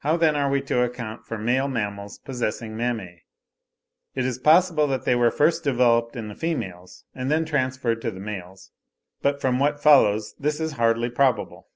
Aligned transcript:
How 0.00 0.16
then 0.16 0.34
are 0.34 0.50
we 0.50 0.60
to 0.62 0.82
account 0.82 1.24
for 1.24 1.38
male 1.38 1.68
mammals 1.68 2.18
possessing 2.18 2.76
mammae? 2.76 3.22
It 4.12 4.24
is 4.24 4.36
possible 4.40 4.88
that 4.88 5.04
they 5.04 5.14
were 5.14 5.30
first 5.30 5.62
developed 5.62 6.16
in 6.16 6.26
the 6.26 6.34
females 6.34 7.04
and 7.14 7.30
then 7.30 7.44
transferred 7.44 8.02
to 8.02 8.10
the 8.10 8.18
males, 8.18 8.72
but 9.20 9.40
from 9.40 9.60
what 9.60 9.80
follows 9.80 10.34
this 10.36 10.58
is 10.58 10.72
hardly 10.72 11.10
probable. 11.10 11.68